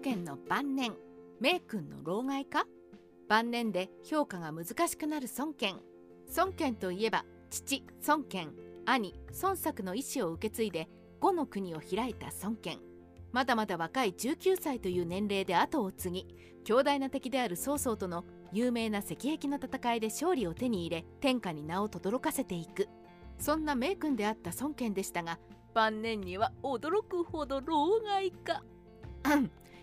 [0.00, 0.94] 権の晩年
[1.40, 2.66] 名君の老害か？
[3.28, 5.76] 晩年で評価が難しくなる孫権。
[6.36, 8.52] 孫権といえば父孫権
[8.86, 10.88] 兄孫作の意思を受け継いで
[11.20, 12.78] 五の国を開いた孫権。
[13.32, 16.26] まだまだ若い19歳という年齢で後を継ぎ
[16.64, 22.88] 強大な敵である曹操との有名な石壁の戦いで勝利を手に入れ天下に名を轟かせていく。
[23.38, 25.38] そんな名君であった孫権でしたが
[25.74, 28.62] 晩年には驚くほど老害か。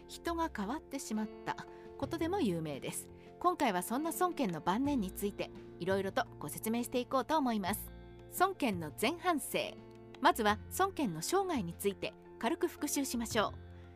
[0.08, 1.58] 人が変わってしまった
[1.98, 3.08] ことでも有名です
[3.40, 7.92] 今回はそんな孫権の晩年についていろいろとご説明していこうと思います。
[8.40, 9.76] 孫権の前半生
[10.22, 13.54] まずは孫権の生涯について軽く復習しましょ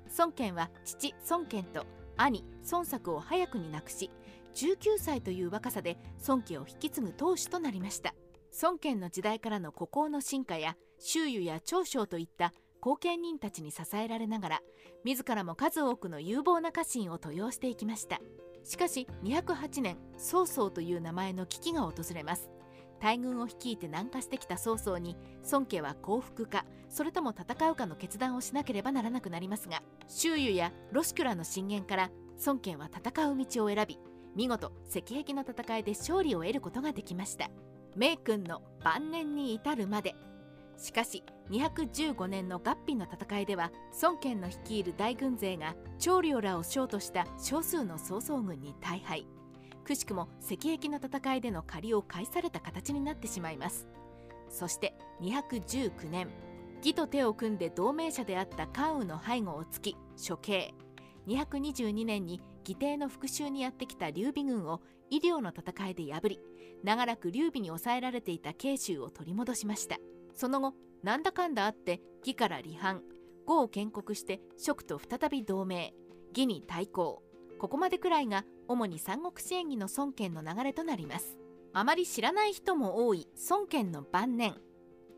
[0.07, 0.11] う。
[0.17, 1.85] 孫権は父孫権と
[2.17, 4.11] 兄孫作を早くに亡くし
[4.55, 8.13] 19歳という若さで孫家を引き継ぐ当主となりました。
[8.61, 14.61] 孫権の時代からの孤高の進化や周囲や長将といった後見人たちに支えられながら
[15.03, 18.19] 自らも数多くの有望な家臣を登用していきました。
[18.63, 22.49] しかし208年曹操という名前の危機が訪れます。
[22.99, 25.15] 大軍を率いて南下してきた曹操に
[25.51, 32.11] 孫家は降伏かそれとも戦うかの決断をしなければならなくなりますが周囲やロシクラの進言から
[32.45, 33.99] 孫権は戦う道を選び
[34.35, 37.49] 見事石壁の戦いで勝利を得ることができました。
[37.95, 40.13] 名君の晩年に至るまで
[40.79, 49.27] しかし215年の合併の戦いでは孫権の率いる大軍勢が長領らを将とした少数の曹操軍に大敗。
[49.83, 53.87] くしくも石壁の戦いでの借りを返された形になってしまいます。
[54.49, 56.29] そして219年
[56.77, 60.73] 義と手を組んで同盟者であった関羽の背後を突き処刑。
[61.27, 66.39] 222年に義弟の復讐にやってきた劉備軍を医療の戦いで破り
[66.83, 69.97] 長らく劉備に抑えられていた慶州を取り戻しました。
[70.33, 73.01] その後なんだかんだあって義から離反。
[73.45, 75.93] 呉を建国して蜀と再び同盟。
[76.29, 77.23] 義に対抗。
[77.57, 81.37] ここまでくらいが主に三国志演義の孫権の流れとなります。
[81.73, 84.55] あまり知らない人も多い孫権の晩年。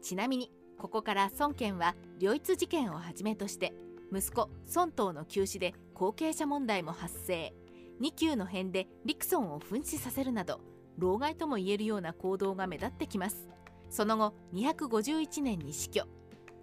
[0.01, 3.73] ちなみにここから孫権は両一事件をはじめとして
[4.11, 7.53] 息子孫東の急死で後継者問題も発生。
[8.01, 10.59] 2級の変で陸孫を噴死させるなど
[10.97, 13.47] 老害ともいえるような行動が目立ってきます。
[13.91, 16.05] その後251年に死去。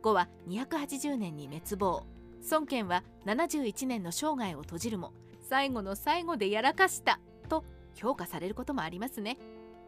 [0.02, 2.04] 後は280年に滅亡。
[2.50, 5.12] 孫権は71年の生涯を閉じるも
[5.42, 7.20] 最後の最後でやらかした。
[7.48, 9.36] と評価されることもありますね。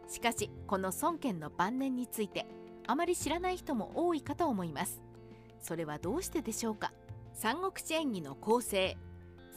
[0.07, 2.47] しかしこの孫権の晩年について
[2.87, 5.01] あまり知らない人も多いかと思います。
[5.61, 6.93] それはどうしてでしょうか。
[7.33, 8.99] 三国志演義の構成。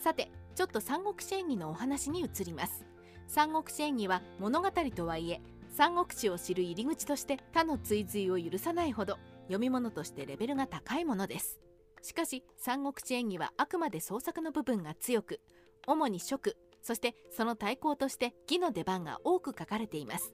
[0.02, 2.86] さてちょっと三国志演義のお話に移ります。
[3.28, 5.42] 三国志演義は物語とはいえ
[5.74, 11.60] 三国志を知る入り口として他の追随を許さないほど読み物としてレベルが高いものです。
[12.04, 15.40] しかし三国志演義はあくまで創作の部分が強く
[15.88, 20.34] 主に食そしてその対抗として義の出番が多く書かれています。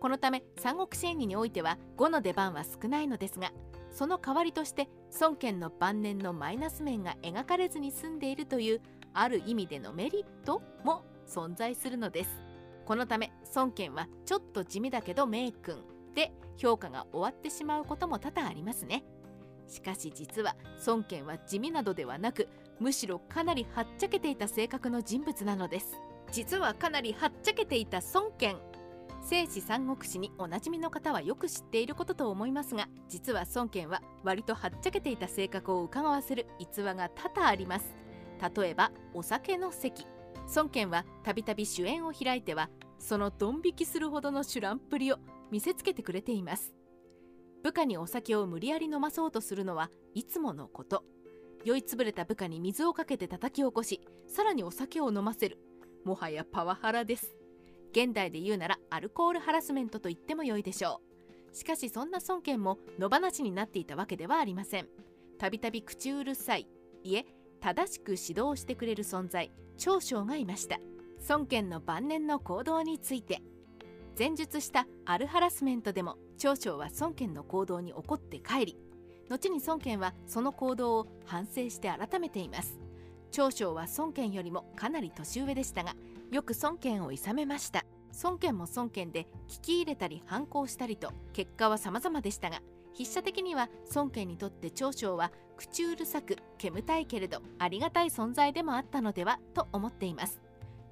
[0.00, 3.52] このため三国志演義においては5の出番は少ないのですが
[3.92, 4.88] その代わりとして
[5.20, 8.80] 孫権の晩年のマイナス面が描かれずに済んでいるという
[9.14, 12.30] ある意味でのメリットも存在するのです。
[12.84, 15.82] このため孫権はちょっと地味だけど名君
[16.14, 19.04] で評価が終わってしまうことも多々ありますね。
[19.68, 22.48] しかし実は孫権は地味などではなく
[22.78, 25.98] むしろかなりはっちゃけていた性格の人物なのです。
[26.30, 28.56] 実はかなりはっちゃけていた孫権
[29.22, 37.94] 聖史三国志におなじみの方はよく知っていることと思いますが実は孫権は割とはっちゃけていた性格を伺わせる逸話が多々あります。
[38.56, 40.06] 例えばお酒の席。
[40.56, 42.68] 孫権はたびたび主演を開いては
[43.02, 45.16] そのドン引きするほどのシュランプリを
[45.50, 46.72] 見せつけてくれています。
[47.64, 51.04] 部下にお酒を無理やり飲まそうとするのはいつものこと。
[51.64, 55.58] 酔いつぶれた部下に水をかけて叩き起こしさらにお酒を飲ませる。
[56.04, 57.34] もはやパワハラです。
[57.90, 61.00] 現代で言うならアルコールハラスメントと言っても良いでしょ
[61.52, 61.56] う。
[61.56, 64.86] しかしそんな孫権も野放しになっていたわけではありません。
[65.38, 66.68] たびたび口うるさい。
[67.02, 67.26] いえ
[67.60, 70.78] 正しく指導してくれる存在長将がいました。
[71.28, 73.42] 孫権の晩年の行動について。
[74.18, 78.76] 前述したアルハラスメントでも長将は孫権の行動に怒って帰り
[79.30, 82.78] 後に孫権はその行動を反省して改めています。
[83.30, 85.94] 長将は孫権よりもかなり年上でしたが
[86.30, 87.86] よく孫権を諌めました。
[88.22, 92.60] 孫権も孫権で聞き入れたり反抗したりと結果は様々でしたが
[92.92, 100.42] 筆者的には孫権にとって長将は口うるさく煙たいけれどありがたい存在でもあったのではと思っています。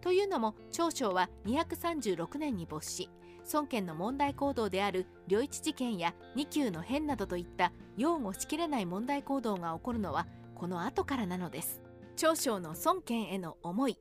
[0.01, 3.11] というのも長将は236年に没し
[3.53, 11.81] 孫権の問題行動である領一事件や2級の変などといった擁護しきれない問題行動が起こるのはこの後からなのです。
[12.17, 13.99] 長将の孫権への思い。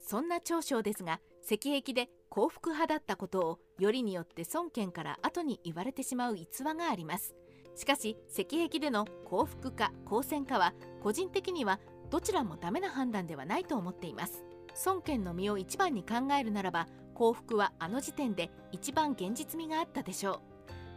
[0.00, 7.34] そんな長将ですが石壁で幸福派だったことをよりによって孫権から後に言われてしまう逸話があります。
[7.76, 14.44] しかし石壁での幸福か好戦かは個人的にはどちらもダメな判断ではないと思っています。
[14.84, 20.40] 孫権の身を一番に考えるならば幸福はあの時点で一番現実味があったでしょう。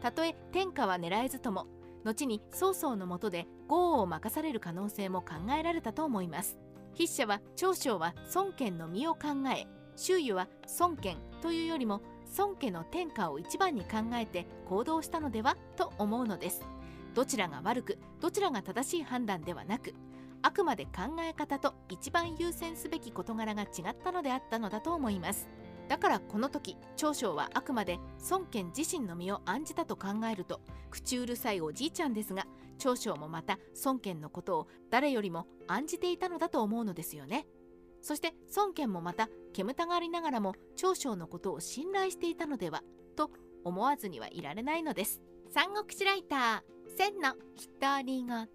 [0.01, 1.67] たとえ天下は狙えずとも
[2.03, 6.57] 後に曹操のもとで豪を任される可能性も考えられたと思います。
[6.93, 9.65] 筆者は長将は孫権の身を考え
[9.95, 10.47] 周囲は
[10.79, 12.01] 孫権というよりも
[12.37, 16.61] 孫家の天下を一番に考えて行動したのではと思うのです。
[17.13, 19.93] どちらが悪くどちらが正しい判断ではなく
[20.43, 25.47] あくまで考え方と一番優先すべき事柄が違ったのであったのだと思います。
[25.87, 27.99] だからこの時長将はあくまで
[28.29, 30.61] 孫権自身の身を案じたと考えると
[30.91, 32.45] 口うるさいおじいちゃんですが
[32.77, 37.47] 長将もまた孫権のことを誰よりも案じていたのだと思うのですよね。
[38.01, 42.83] そして孫権もまた煙たがりながらも長将のことを信頼していたのでは
[43.15, 43.31] と
[43.63, 45.21] 思わずにはいられないのです。
[45.51, 47.33] 三国志ライター千の
[47.79, 48.47] 独り言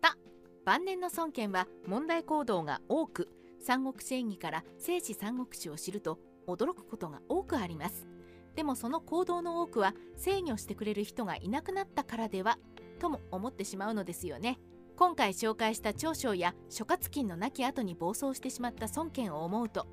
[0.69, 8.06] 晩年の孫権は問題行動が多く三国志演義から正史三国志を知ると驚くことが多くあります。
[8.55, 12.59] でもその行動の多くは制御してくれる人がいなくなったからでは
[12.99, 14.59] とも思ってしまうのですよね。
[14.94, 19.87] 今回紹介した長将や諸葛金の亡き後に暴走してしまった孫権を思うと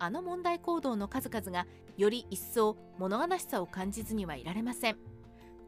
[0.00, 4.98] あの問題行動の数々がより一層物悲しさを感じずにはいられません。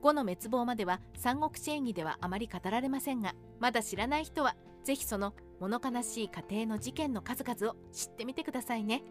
[0.02, 9.02] 5の滅亡までは三国志演義ではあまり語られませんがまだ知らない人は是非その物悲しい家庭の事件の数々を知ってみてくださいね。